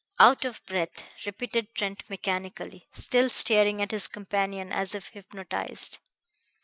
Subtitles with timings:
[0.19, 5.99] "Out of breath," repeated Trent mechanically, still staring at his companion as if hypnotized.